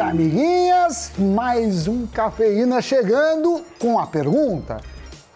[0.00, 4.80] e amiguinhas, mais um Cafeína chegando com a pergunta: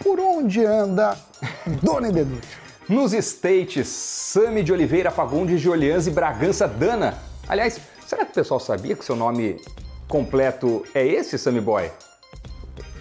[0.03, 1.19] por onde anda
[1.83, 2.59] Dona Denúcio?
[2.89, 7.19] Nos States, Sami de Oliveira Fagundes de Orleans e Bragança Dana.
[7.47, 9.61] Aliás, será que o pessoal sabia que seu nome
[10.09, 11.91] completo é esse, Sammy Boy?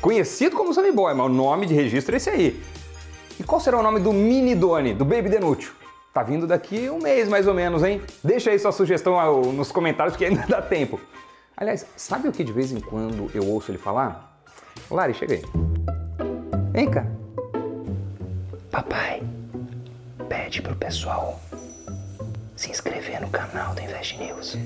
[0.02, 2.62] Conhecido como Sammy Boy, mas o nome de registro é esse aí.
[3.40, 5.72] E qual será o nome do mini Doni, do Baby Denútil?
[6.14, 8.02] Tá vindo daqui um mês mais ou menos, hein?
[8.22, 11.00] Deixa aí sua sugestão nos comentários que ainda dá tempo.
[11.56, 14.40] Aliás, sabe o que de vez em quando eu ouço ele falar?
[14.90, 15.44] Lari, chega aí.
[16.72, 17.06] Vem cá.
[18.72, 19.22] Papai,
[20.28, 21.40] pede pro pessoal
[22.56, 24.58] se inscrever no canal do Invest News.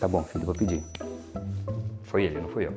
[0.00, 0.82] Tá bom, filho, vou pedir.
[2.04, 2.72] Foi ele, não fui eu.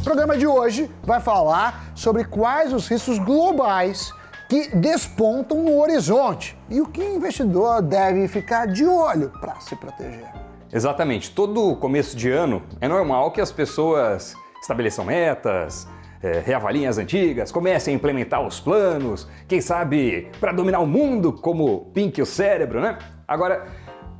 [0.00, 4.12] O programa de hoje vai falar sobre quais os riscos globais
[4.52, 9.74] que despontam no horizonte e o que o investidor deve ficar de olho para se
[9.74, 10.30] proteger.
[10.70, 11.30] Exatamente.
[11.30, 15.88] Todo começo de ano é normal que as pessoas estabeleçam metas,
[16.22, 21.32] é, reavaliem as antigas, comecem a implementar os planos, quem sabe para dominar o mundo
[21.32, 22.98] como Pink o cérebro, né?
[23.26, 23.64] Agora,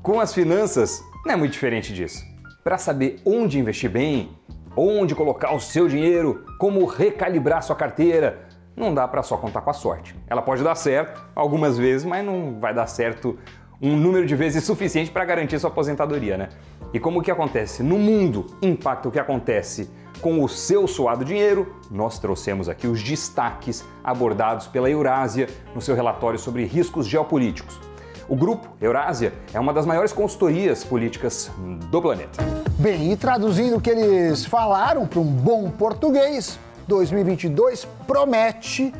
[0.03, 2.25] com as finanças, não é muito diferente disso.
[2.65, 4.31] Para saber onde investir bem,
[4.75, 9.71] onde colocar o seu dinheiro, como recalibrar sua carteira, não dá para só contar com
[9.71, 10.17] a sorte.
[10.27, 13.39] Ela pode dar certo algumas vezes, mas não vai dar certo
[13.81, 16.49] um número de vezes suficiente para garantir sua aposentadoria, né?
[16.95, 21.25] E como o que acontece no mundo impacta o que acontece com o seu suado
[21.25, 27.81] dinheiro, nós trouxemos aqui os destaques abordados pela Eurásia no seu relatório sobre riscos geopolíticos.
[28.29, 31.51] O grupo Eurásia é uma das maiores consultorias políticas
[31.91, 32.43] do planeta.
[32.79, 38.93] Bem, e traduzindo o que eles falaram para um bom português, 2022 promete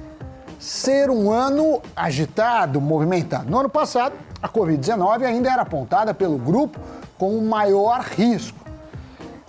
[0.59, 3.51] ser um ano agitado, movimentado.
[3.51, 6.79] No ano passado, a Covid-19 ainda era apontada pelo grupo
[7.19, 8.59] como o maior risco.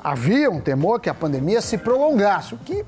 [0.04, 2.84] Havia um temor que a pandemia se prolongasse, o que,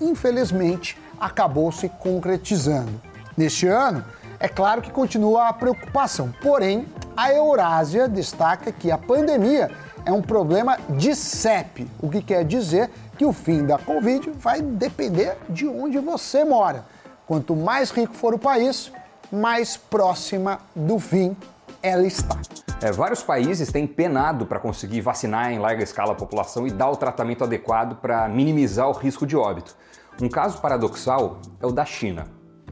[0.00, 3.00] infelizmente, acabou se concretizando.
[3.36, 4.04] Neste ano,
[4.38, 9.70] é claro que continua a preocupação, porém, a Eurásia destaca que a pandemia
[10.04, 14.60] é um problema de CEP, o que quer dizer que o fim da Covid vai
[14.60, 16.84] depender de onde você mora.
[17.26, 18.92] Quanto mais rico for o país,
[19.32, 21.36] mais próxima do fim
[21.82, 22.38] ela está.
[22.80, 26.90] É, vários países têm penado para conseguir vacinar em larga escala a população e dar
[26.90, 29.76] o tratamento adequado para minimizar o risco de óbito.
[30.20, 32.26] Um caso paradoxal é o da China.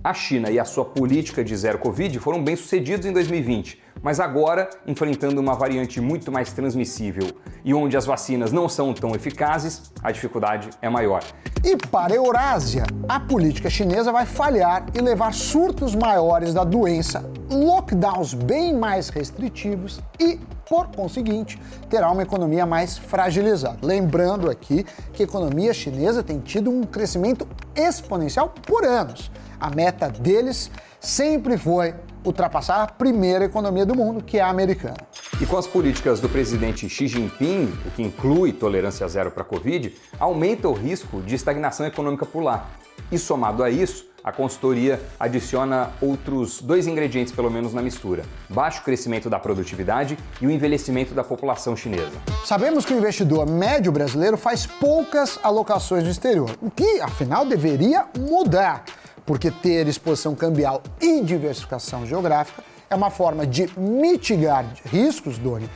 [0.05, 4.21] A China e a sua política de zero Covid foram bem sucedidos em 2020, mas
[4.21, 7.27] agora, enfrentando uma variante muito mais transmissível
[7.65, 11.23] e onde as vacinas não são tão eficazes, a dificuldade é maior.
[11.65, 17.25] E para a Eurásia, a política chinesa vai falhar e levar surtos maiores da doença,
[17.49, 23.79] lockdowns bem mais restritivos e, por conseguinte, terá uma economia mais fragilizada.
[23.83, 29.31] Lembrando aqui que a economia chinesa tem tido um crescimento exponencial por anos.
[29.61, 31.95] A meta deles sempre foi
[32.25, 34.97] ultrapassar a primeira economia do mundo, que é a americana.
[35.41, 39.47] E com as políticas do presidente Xi Jinping, o que inclui tolerância zero para a
[39.47, 42.69] Covid, aumenta o risco de estagnação econômica por lá.
[43.11, 48.83] E somado a isso, a consultoria adiciona outros dois ingredientes, pelo menos na mistura: baixo
[48.85, 52.13] crescimento da produtividade e o envelhecimento da população chinesa.
[52.45, 58.07] Sabemos que o investidor médio brasileiro faz poucas alocações no exterior, o que, afinal, deveria
[58.17, 58.85] mudar
[59.25, 65.69] porque ter exposição cambial e diversificação geográfica é uma forma de mitigar riscos, Doni,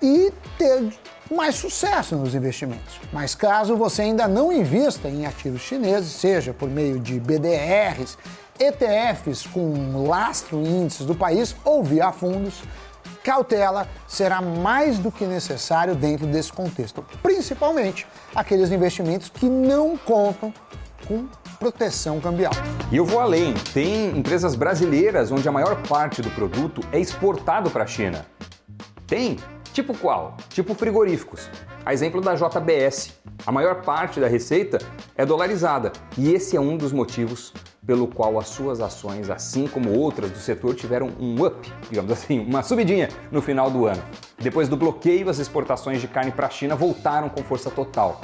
[0.00, 0.92] e ter
[1.30, 3.00] mais sucesso nos investimentos.
[3.12, 8.16] Mas caso você ainda não invista em ativos chineses, seja por meio de BDRs,
[8.58, 12.62] ETFs com lastro índices do país ou via fundos,
[13.22, 20.52] cautela será mais do que necessário dentro desse contexto, principalmente aqueles investimentos que não contam
[21.06, 21.26] com
[21.60, 22.52] proteção cambial.
[22.90, 27.70] E eu vou além: tem empresas brasileiras onde a maior parte do produto é exportado
[27.70, 28.26] para a China.
[29.06, 29.36] Tem?
[29.72, 30.36] Tipo qual?
[30.48, 31.48] Tipo frigoríficos.
[31.84, 33.12] A exemplo da JBS.
[33.46, 34.78] A maior parte da receita
[35.16, 37.52] é dolarizada e esse é um dos motivos
[37.86, 42.38] pelo qual as suas ações, assim como outras do setor, tiveram um up, digamos assim,
[42.46, 44.02] uma subidinha no final do ano.
[44.38, 48.20] Depois do bloqueio, as exportações de carne para a China voltaram com força total.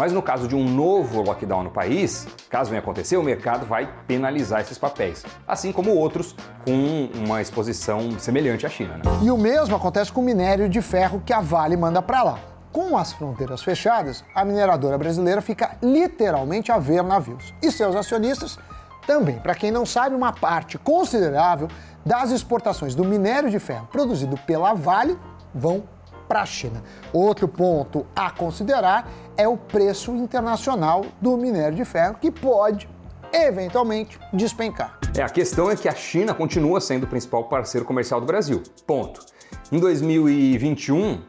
[0.00, 3.86] Mas no caso de um novo lockdown no país, caso venha acontecer, o mercado vai
[4.06, 8.94] penalizar esses papéis, assim como outros com uma exposição semelhante à China.
[8.94, 9.02] Né?
[9.22, 12.38] E o mesmo acontece com o minério de ferro que a Vale manda para lá.
[12.72, 17.52] Com as fronteiras fechadas, a mineradora brasileira fica literalmente a ver navios.
[17.62, 18.58] E seus acionistas
[19.06, 19.38] também.
[19.38, 21.68] Para quem não sabe, uma parte considerável
[22.06, 25.18] das exportações do minério de ferro produzido pela Vale
[25.54, 25.84] vão
[26.30, 26.80] para a China.
[27.12, 32.88] Outro ponto a considerar é o preço internacional do minério de ferro, que pode
[33.32, 34.96] eventualmente despencar.
[35.16, 38.62] É, a questão é que a China continua sendo o principal parceiro comercial do Brasil.
[38.86, 39.26] Ponto.
[39.72, 41.20] Em 2021,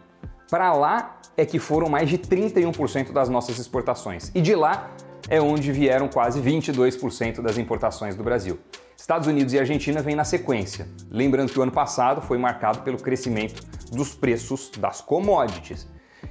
[0.48, 4.30] para lá é que foram mais de 31% das nossas exportações.
[4.36, 4.92] E de lá
[5.28, 8.60] é onde vieram quase 22% das importações do Brasil.
[8.96, 10.88] Estados Unidos e Argentina vêm na sequência.
[11.10, 15.88] Lembrando que o ano passado foi marcado pelo crescimento dos preços das commodities.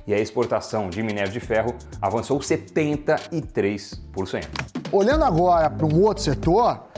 [0.07, 4.01] E a exportação de minério de ferro avançou 73%.
[4.91, 6.89] Olhando agora para um outro setor,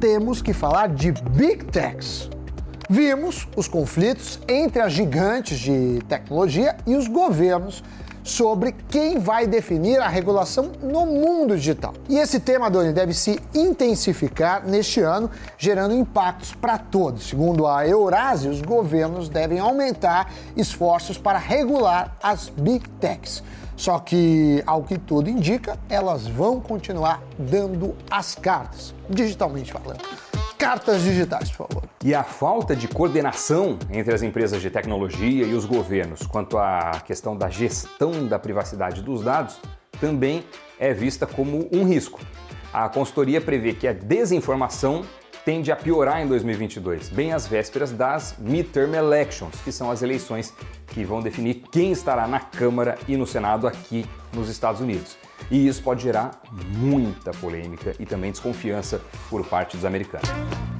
[0.00, 2.28] temos que falar de Big Techs.
[2.90, 7.82] Vimos os conflitos entre as gigantes de tecnologia e os governos
[8.24, 11.92] sobre quem vai definir a regulação no mundo digital.
[12.08, 17.28] E esse tema, Doni, deve se intensificar neste ano, gerando impactos para todos.
[17.28, 23.42] Segundo a Eurásia, os governos devem aumentar esforços para regular as big techs.
[23.76, 30.00] Só que, ao que tudo indica, elas vão continuar dando as cartas, digitalmente falando
[30.58, 31.88] cartas digitais, por favor.
[32.04, 37.02] E a falta de coordenação entre as empresas de tecnologia e os governos quanto à
[37.04, 39.60] questão da gestão da privacidade dos dados
[40.00, 40.44] também
[40.78, 42.20] é vista como um risco.
[42.72, 45.04] A consultoria prevê que a desinformação
[45.44, 50.54] tende a piorar em 2022, bem às vésperas das midterm elections, que são as eleições
[50.86, 55.16] que vão definir quem estará na Câmara e no Senado aqui nos Estados Unidos.
[55.50, 60.28] E isso pode gerar muita polêmica e também desconfiança por parte dos americanos.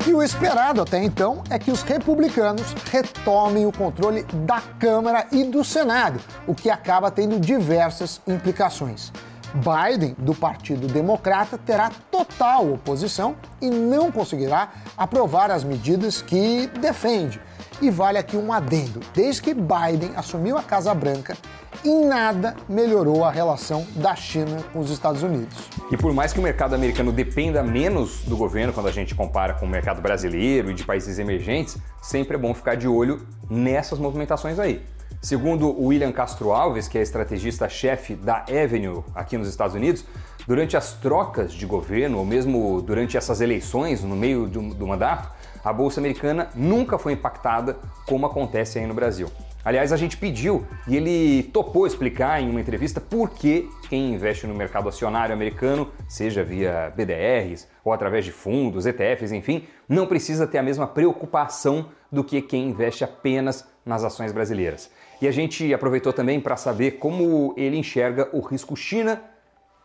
[0.07, 5.45] E o esperado até então é que os republicanos retomem o controle da Câmara e
[5.45, 9.13] do Senado, o que acaba tendo diversas implicações.
[9.55, 17.41] Biden, do Partido Democrata, terá total oposição e não conseguirá aprovar as medidas que defende.
[17.81, 21.37] E vale aqui um adendo: desde que Biden assumiu a Casa Branca,
[21.85, 25.69] em nada melhorou a relação da China com os Estados Unidos.
[25.91, 29.55] E por mais que o mercado americano dependa menos do governo quando a gente compara
[29.55, 33.99] com o mercado brasileiro e de países emergentes, sempre é bom ficar de olho nessas
[33.99, 34.83] movimentações aí.
[35.21, 40.05] Segundo William Castro Alves, que é estrategista-chefe da Avenue aqui nos Estados Unidos,
[40.47, 45.31] durante as trocas de governo, ou mesmo durante essas eleições, no meio do, do mandato,
[45.65, 49.29] a Bolsa Americana nunca foi impactada como acontece aí no Brasil.
[49.65, 54.47] Aliás, a gente pediu e ele topou explicar em uma entrevista por que quem investe
[54.47, 60.47] no mercado acionário americano, seja via BDRs ou através de fundos, ETFs, enfim, não precisa
[60.47, 64.91] ter a mesma preocupação do que quem investe apenas nas ações brasileiras.
[65.21, 69.23] E a gente aproveitou também para saber como ele enxerga o risco China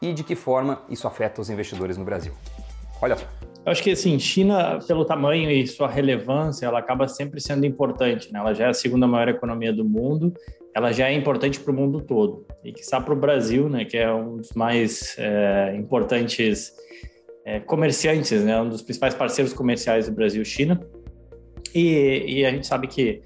[0.01, 2.33] e de que forma isso afeta os investidores no Brasil.
[3.01, 3.48] Olha só.
[3.69, 8.33] Eu acho que assim, China, pelo tamanho e sua relevância, ela acaba sempre sendo importante.
[8.33, 8.39] Né?
[8.39, 10.33] Ela já é a segunda maior economia do mundo,
[10.75, 12.47] ela já é importante para o mundo todo.
[12.63, 16.71] E que está para o Brasil, né, que é um dos mais é, importantes
[17.45, 20.81] é, comerciantes, né, um dos principais parceiros comerciais do Brasil, China.
[21.75, 23.21] E, e a gente sabe que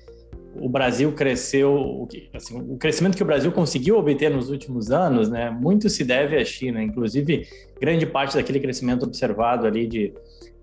[0.56, 5.50] o Brasil cresceu, assim, o crescimento que o Brasil conseguiu obter nos últimos anos, né,
[5.50, 6.82] muito se deve à China.
[6.82, 7.48] Inclusive,
[7.80, 10.14] grande parte daquele crescimento observado ali de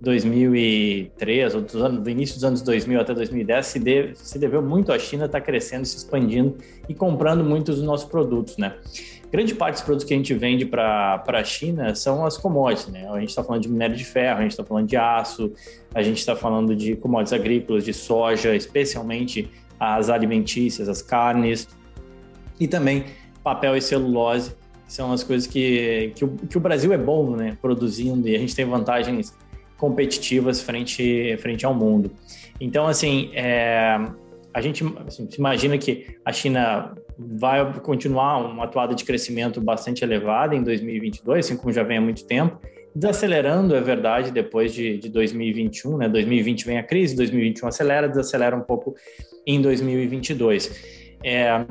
[0.01, 4.93] 2003, ou do, do início dos anos 2000 até 2010, se, deve, se deveu muito
[4.93, 6.57] à China estar tá crescendo, se expandindo
[6.88, 8.76] e comprando muitos dos nossos produtos, né.
[9.31, 13.09] Grande parte dos produtos que a gente vende para a China são as commodities, né?
[13.09, 15.53] A gente está falando de minério de ferro, a gente está falando de aço,
[15.95, 19.49] a gente está falando de commodities agrícolas, de soja, especialmente
[19.81, 21.67] as alimentícias, as carnes
[22.61, 23.07] e também
[23.43, 24.55] papel e celulose,
[24.87, 28.37] que são as coisas que, que, o, que o Brasil é bom né, produzindo e
[28.37, 29.35] a gente tem vantagens
[29.79, 32.13] competitivas frente, frente ao mundo.
[32.61, 33.99] Então, assim, é,
[34.53, 40.55] a gente assim, imagina que a China vai continuar uma atuada de crescimento bastante elevada
[40.55, 42.61] em 2022, assim como já vem há muito tempo,
[42.94, 46.09] desacelerando, é verdade, depois de, de 2021, né?
[46.09, 48.94] 2020 vem a crise, 2021 acelera, desacelera um pouco
[49.47, 51.18] em 2022.
[51.23, 51.64] É,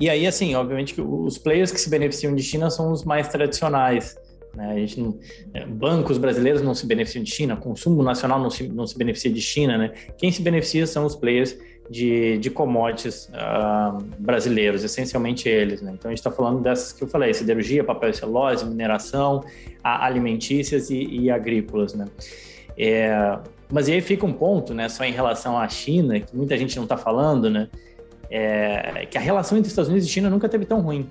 [0.00, 3.28] e aí, assim, obviamente que os players que se beneficiam de China são os mais
[3.28, 4.16] tradicionais.
[4.54, 4.72] Né?
[4.72, 5.18] A gente não,
[5.54, 9.30] é, bancos brasileiros não se beneficiam de China, consumo nacional não se, não se beneficia
[9.30, 9.76] de China.
[9.76, 9.92] Né?
[10.16, 11.56] Quem se beneficia são os players
[11.90, 15.80] de, de commodities uh, brasileiros, essencialmente eles.
[15.80, 15.92] Né?
[15.94, 19.42] Então, a gente está falando dessas que eu falei, siderurgia, papel e celulose, mineração,
[19.82, 21.94] alimentícias e, e agrícolas.
[21.94, 22.06] Né?
[22.76, 23.38] É,
[23.70, 26.84] mas aí fica um ponto, né, só em relação à China, que muita gente não
[26.84, 27.68] está falando, né,
[28.30, 31.08] é, que a relação entre Estados Unidos e China nunca teve tão ruim.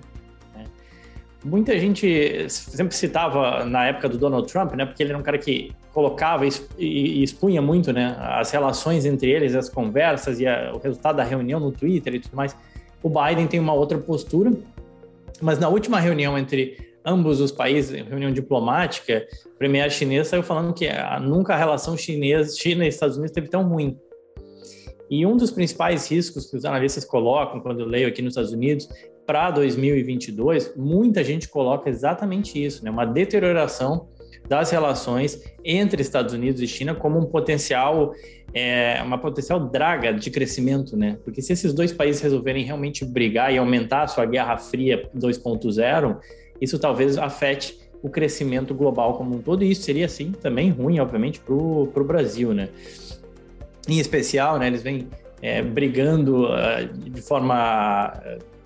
[1.43, 4.85] Muita gente sempre citava na época do Donald Trump, né?
[4.85, 6.45] Porque ele era um cara que colocava
[6.77, 8.15] e expunha muito, né?
[8.19, 12.19] As relações entre eles, as conversas e a, o resultado da reunião no Twitter e
[12.19, 12.55] tudo mais.
[13.03, 14.51] O Biden tem uma outra postura,
[15.41, 20.73] mas na última reunião entre ambos os países, reunião diplomática, o premier chinês saiu falando
[20.73, 20.89] que
[21.21, 23.97] nunca a relação chinês, China e Estados Unidos teve tão ruim.
[25.09, 28.51] E um dos principais riscos que os analistas colocam quando eu leio aqui nos Estados
[28.51, 28.89] Unidos
[29.27, 32.89] para 2022, muita gente coloca exatamente isso, né?
[32.89, 34.07] Uma deterioração
[34.47, 38.13] das relações entre Estados Unidos e China como um potencial,
[38.53, 41.17] é, uma potencial draga de crescimento, né?
[41.25, 46.17] Porque se esses dois países resolverem realmente brigar e aumentar a sua Guerra Fria 2.0,
[46.61, 50.99] isso talvez afete o crescimento global como um todo, e isso seria, assim, também ruim,
[50.99, 52.69] obviamente, para o Brasil, né?
[53.89, 55.09] Em especial, né, eles vêm
[55.41, 58.56] é, brigando uh, de forma uh,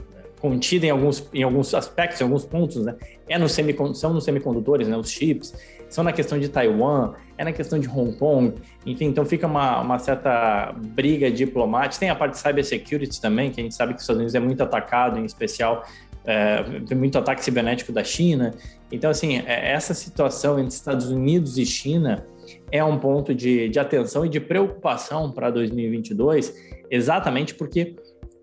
[0.42, 2.96] contida em alguns, em alguns aspectos, em alguns pontos, né?
[3.30, 4.98] É no são nos semicondutores, né?
[4.98, 5.54] Os chips,
[5.88, 8.56] são na questão de Taiwan, é na questão de Hong Kong,
[8.86, 12.00] enfim, então fica uma, uma certa briga diplomática.
[12.00, 14.40] Tem a parte de cybersecurity também, que a gente sabe que os Estados Unidos é
[14.40, 15.86] muito atacado, em especial
[16.26, 18.52] é, tem muito ataque cibernético da China.
[18.92, 22.26] Então, assim, é, essa situação entre Estados Unidos e China
[22.72, 26.54] é um ponto de, de atenção e de preocupação para 2022,
[26.90, 27.96] exatamente porque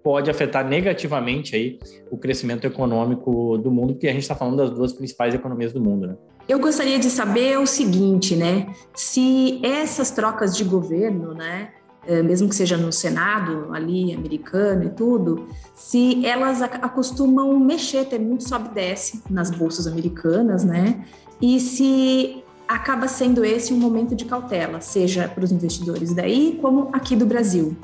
[0.02, 1.78] pode afetar negativamente aí
[2.10, 5.80] o crescimento econômico do mundo, porque a gente está falando das duas principais economias do
[5.80, 6.16] mundo, né?
[6.48, 8.66] Eu gostaria de saber o seguinte, né?
[8.94, 11.72] Se essas trocas de governo, né,
[12.06, 18.18] é, mesmo que seja no Senado ali americano e tudo, se elas acostumam mexer, ter
[18.18, 21.04] muito sobe e desce nas bolsas americanas, né?
[21.40, 26.88] E se acaba sendo esse um momento de cautela, seja para os investidores daí como
[26.92, 27.76] aqui do Brasil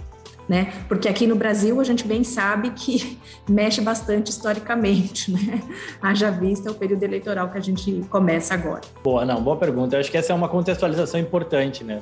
[0.49, 0.73] né?
[0.89, 5.63] Porque aqui no Brasil a gente bem sabe que mexe bastante historicamente, né?
[6.01, 8.83] Haja vista o período eleitoral que a gente começa agora.
[9.03, 9.97] Boa, não, boa pergunta.
[9.97, 12.01] Eu acho que essa é uma contextualização importante, né?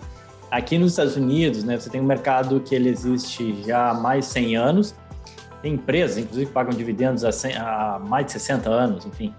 [0.51, 4.27] Aqui nos Estados Unidos, né, você tem um mercado que ele existe já há mais
[4.27, 4.95] de 100 anos,
[5.63, 9.33] tem empresas, inclusive, que pagam dividendos há, 100, há mais de 60 anos, enfim.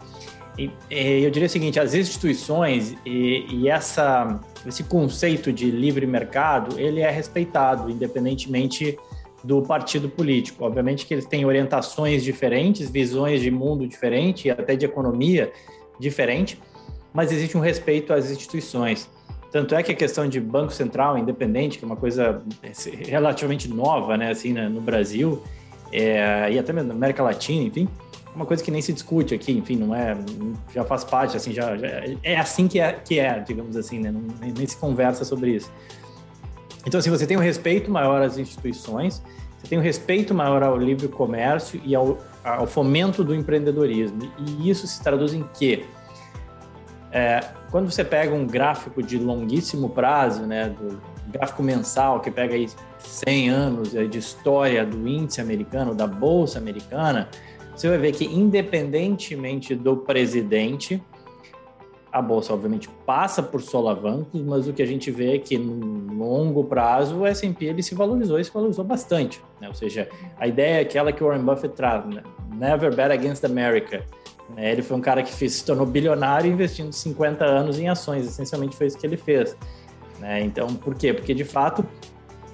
[0.90, 7.02] Eu diria o seguinte, as instituições e, e essa esse conceito de livre mercado, ele
[7.02, 8.98] é respeitado, independentemente
[9.44, 10.64] do partido político.
[10.64, 15.52] Obviamente que eles têm orientações diferentes, visões de mundo diferente até de economia
[16.00, 16.60] diferente,
[17.14, 19.10] mas existe um respeito às instituições.
[19.52, 22.42] Tanto é que a questão de Banco Central independente, que é uma coisa
[23.06, 25.44] relativamente nova, né, assim, né, no Brasil,
[25.92, 27.88] é, e até mesmo na América Latina, enfim,
[28.36, 30.18] uma coisa que nem se discute aqui, enfim, não é,
[30.74, 31.88] já faz parte, assim, já, já
[32.24, 34.12] é assim que é, que é, digamos assim, né?
[34.12, 35.72] Não, nem, nem, se conversa sobre isso.
[36.86, 39.22] Então, assim, você tem um respeito maior às instituições,
[39.60, 44.32] você tem um respeito maior ao livre comércio e ao, ao fomento do empreendedorismo.
[44.38, 45.86] E isso se traduz em quê?
[47.12, 52.56] É, quando você pega um gráfico de longuíssimo prazo, né, do gráfico mensal que pega
[52.56, 52.68] aí
[53.00, 57.30] 100 anos de história do índice americano, da bolsa americana,
[57.76, 61.02] você vai ver que, independentemente do presidente,
[62.12, 66.14] a bolsa obviamente passa por solavancos, mas o que a gente vê é que no
[66.14, 69.68] longo prazo o S&P ele se valorizou e se valorizou bastante, né?
[69.68, 72.22] Ou seja, a ideia é aquela que Warren Buffett traz, né?
[72.56, 74.04] never bet against America.
[74.56, 74.72] Né?
[74.72, 78.88] Ele foi um cara que se tornou bilionário investindo 50 anos em ações, essencialmente foi
[78.88, 79.58] isso que ele fez.
[80.20, 80.42] Né?
[80.44, 81.14] Então, por quê?
[81.14, 81.84] Porque de fato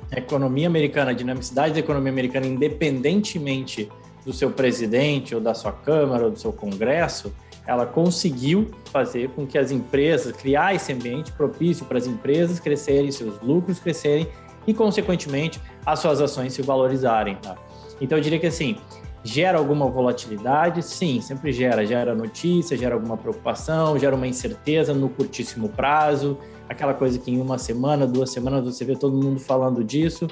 [0.10, 3.90] a economia americana, a dinamicidade da economia americana, independentemente
[4.26, 7.34] do seu presidente ou da sua Câmara ou do seu Congresso,
[7.66, 13.12] ela conseguiu fazer com que as empresas, criar esse ambiente propício para as empresas crescerem,
[13.12, 14.28] seus lucros crescerem
[14.66, 17.36] e, consequentemente, as suas ações se valorizarem.
[17.36, 17.56] Tá?
[18.02, 18.78] Então, eu diria que assim,
[19.24, 20.84] gera alguma volatilidade?
[20.84, 21.86] Sim, sempre gera.
[21.86, 27.42] Gera notícia, gera alguma preocupação, gera uma incerteza no curtíssimo prazo, aquela coisa que em
[27.42, 30.28] uma semana, duas semanas você vê todo mundo falando disso,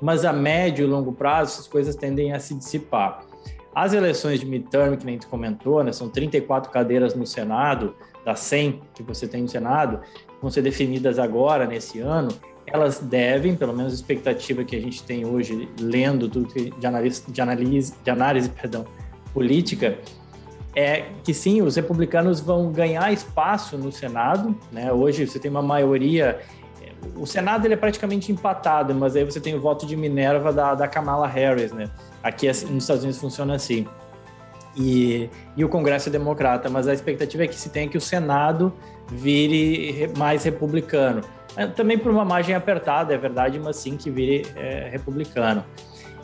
[0.00, 3.24] mas a médio e longo prazo essas coisas tendem a se dissipar.
[3.74, 8.40] As eleições de midterm, que nem tu comentou, né, são 34 cadeiras no Senado, das
[8.40, 10.00] 100 que você tem no Senado,
[10.40, 12.28] vão ser definidas agora, nesse ano,
[12.66, 17.22] elas devem, pelo menos a expectativa que a gente tem hoje, lendo tudo de análise,
[17.28, 18.86] de análise, de análise perdão,
[19.32, 19.98] política,
[20.74, 24.56] é que sim, os republicanos vão ganhar espaço no Senado.
[24.72, 24.92] Né?
[24.92, 26.40] Hoje você tem uma maioria
[27.16, 30.74] o Senado ele é praticamente empatado, mas aí você tem o voto de Minerva da,
[30.74, 31.90] da Kamala Harris, né?
[32.22, 33.86] Aqui nos Estados Unidos funciona assim.
[34.76, 38.00] E, e o Congresso é democrata, mas a expectativa é que se tenha que o
[38.00, 38.72] Senado
[39.08, 41.22] vire mais republicano.
[41.56, 45.64] É, também por uma margem apertada, é verdade, mas sim que vire é, republicano.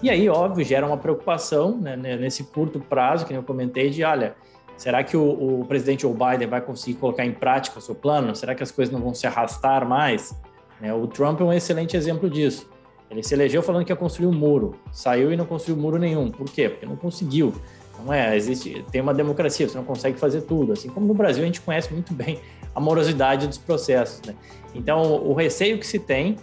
[0.03, 4.35] E aí, óbvio, gera uma preocupação né, nesse curto prazo, que eu comentei, de olha,
[4.81, 8.35] Será que o, o, presidente Joe Biden vai conseguir colocar em prática o seu plano?
[8.35, 10.35] Será que as coisas não vão se arrastar mais?
[10.81, 12.69] Né, o Trump é um excelente exemplo disso.
[13.11, 16.31] Ele se elegeu falando que ia construir um muro, saiu e não construiu muro nenhum.
[16.31, 16.69] Por quê?
[16.69, 17.53] Porque não conseguiu.
[17.99, 20.73] Não é, existe, tem uma democracia, você não consegue fazer tudo.
[20.73, 22.39] Assim como no Brasil a gente conhece muito bem
[22.75, 24.23] a morosidade dos processos.
[24.23, 24.35] Né?
[24.75, 26.37] Então, o receio que se tem,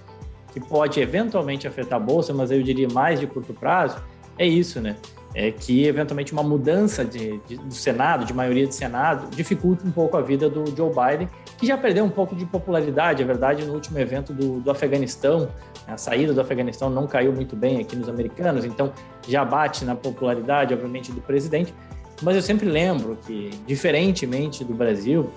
[0.53, 3.97] que pode eventualmente afetar a bolsa, mas eu diria mais de curto prazo,
[4.37, 4.97] é isso, né?
[5.35, 9.91] É que eventualmente uma mudança de, de, do Senado, de maioria de Senado, dificulte um
[9.91, 13.65] pouco a vida do Joe Biden, que já perdeu um pouco de popularidade, é verdade,
[13.65, 15.49] no último evento do, do Afeganistão.
[15.85, 18.91] A saída do Afeganistão não caiu muito bem aqui nos americanos, então
[19.27, 21.73] já bate na popularidade, obviamente, do presidente.
[22.21, 25.29] Mas eu sempre lembro que, diferentemente do Brasil,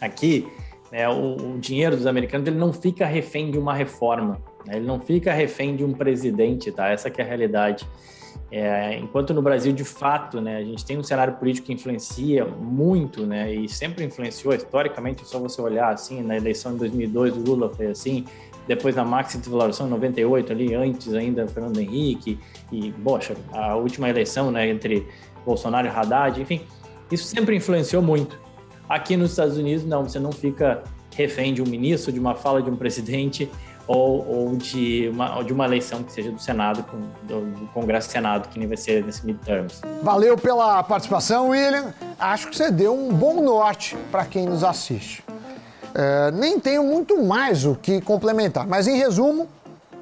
[0.00, 0.48] aqui,
[0.90, 4.86] né, o, o, dinheiro dos americanos ele não fica refém de uma reforma, né, ele
[4.86, 6.88] não fica refém de um presidente, tá?
[6.88, 7.86] Essa é a realidade.
[8.54, 12.44] É, enquanto no Brasil, de fato, né, a gente tem um cenário político que influencia
[12.44, 17.40] muito, né, e sempre influenciou historicamente, só você olhar assim, na eleição de 2002 o
[17.40, 18.26] Lula foi assim,
[18.68, 22.38] depois na Maxi Desvalorização em 98 ali, antes ainda Fernando Henrique,
[22.70, 25.08] e, poxa, a última eleição, né, entre
[25.46, 26.60] Bolsonaro e Haddad, enfim,
[27.10, 28.38] isso sempre influenciou muito.
[28.86, 30.82] Aqui nos Estados Unidos, não, você não fica
[31.16, 33.50] refém de um ministro, de uma fala de um presidente
[33.86, 36.84] ou, ou de, uma, ou de uma eleição que seja do Senado,
[37.24, 39.80] do, do Congresso Senado, que nem vai ser nesse midterms.
[40.02, 41.92] Valeu pela participação, William.
[42.18, 45.24] Acho que você deu um bom norte para quem nos assiste.
[45.94, 49.48] É, nem tenho muito mais o que complementar, mas em resumo,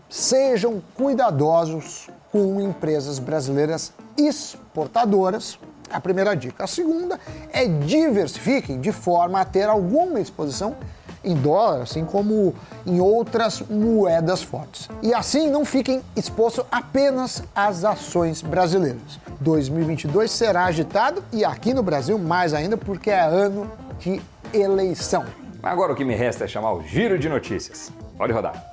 [0.08, 5.58] sejam cuidadosos com empresas brasileiras exportadoras
[5.90, 6.64] a primeira dica.
[6.64, 7.18] A segunda
[7.52, 10.76] é diversifiquem de forma a ter alguma exposição
[11.24, 12.54] em dólar, assim como
[12.86, 14.88] em outras moedas fortes.
[15.02, 19.20] E assim não fiquem expostos apenas às ações brasileiras.
[19.40, 24.20] 2022 será agitado e aqui no Brasil mais ainda porque é ano de
[24.52, 25.24] eleição.
[25.62, 27.92] Agora o que me resta é chamar o giro de notícias.
[28.16, 28.70] Pode rodar.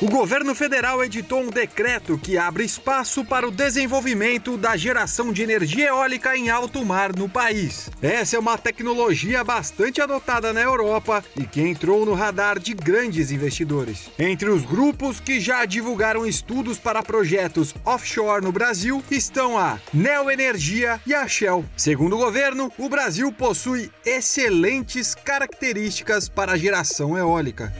[0.00, 5.42] O governo federal editou um decreto que abre espaço para o desenvolvimento da geração de
[5.42, 7.90] energia eólica em alto mar no país.
[8.00, 13.32] Essa é uma tecnologia bastante adotada na Europa e que entrou no radar de grandes
[13.32, 14.08] investidores.
[14.16, 20.30] Entre os grupos que já divulgaram estudos para projetos offshore no Brasil estão a Neo
[20.30, 21.64] Energia e a Shell.
[21.76, 27.72] Segundo o governo, o Brasil possui excelentes características para a geração eólica.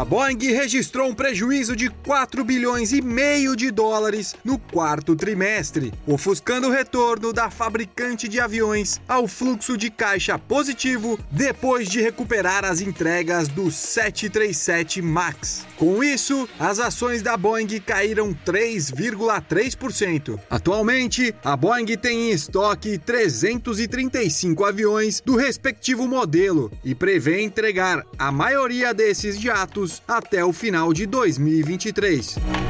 [0.00, 5.92] A Boeing registrou um prejuízo de 4 bilhões e meio de dólares no quarto trimestre,
[6.06, 12.64] ofuscando o retorno da fabricante de aviões ao fluxo de caixa positivo depois de recuperar
[12.64, 15.66] as entregas do 737 MAX.
[15.76, 20.40] Com isso, as ações da Boeing caíram 3,3%.
[20.48, 28.32] Atualmente, a Boeing tem em estoque 335 aviões do respectivo modelo e prevê entregar a
[28.32, 32.69] maioria desses jatos até o final de 2023.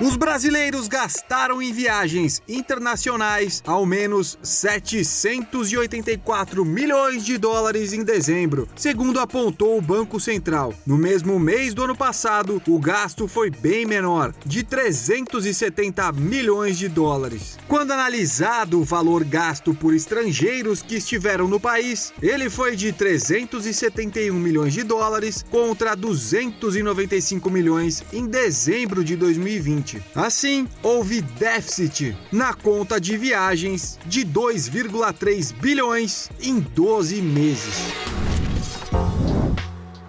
[0.00, 9.18] Os brasileiros gastaram em viagens internacionais ao menos 784 milhões de dólares em dezembro, segundo
[9.18, 10.72] apontou o Banco Central.
[10.86, 16.86] No mesmo mês do ano passado, o gasto foi bem menor, de 370 milhões de
[16.86, 17.58] dólares.
[17.66, 24.32] Quando analisado o valor gasto por estrangeiros que estiveram no país, ele foi de 371
[24.32, 29.87] milhões de dólares contra 295 milhões em dezembro de 2020.
[30.14, 37.92] Assim, houve déficit na conta de viagens de 2,3 bilhões em 12 meses.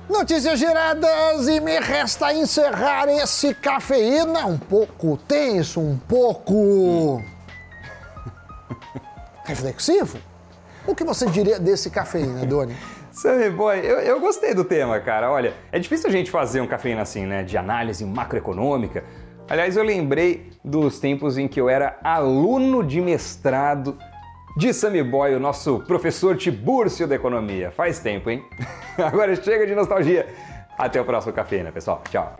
[0.09, 7.23] Notícias geradas e me resta encerrar esse cafeína um pouco tenso, um pouco
[9.45, 10.17] reflexivo.
[10.85, 12.75] O que você diria desse cafeína, Doni?
[13.11, 15.29] Sammy Boy, eu, eu gostei do tema, cara.
[15.29, 17.43] Olha, é difícil a gente fazer um cafeína assim, né?
[17.43, 19.03] De análise macroeconômica,
[19.49, 23.97] Aliás, eu lembrei dos tempos em que eu era aluno de mestrado
[24.55, 27.71] de Sammy Boy, o nosso professor Tibúrcio da Economia.
[27.71, 28.45] Faz tempo, hein?
[28.95, 30.27] Agora chega de nostalgia.
[30.77, 32.03] Até o próximo café, né, pessoal?
[32.11, 32.37] Tchau.